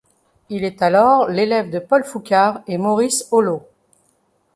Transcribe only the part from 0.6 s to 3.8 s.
est alors l'élève de Paul Foucart et Maurice Holleaux.